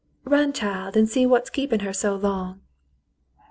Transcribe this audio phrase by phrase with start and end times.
[0.25, 2.61] "Run, child, an' see what's keepin' her so long."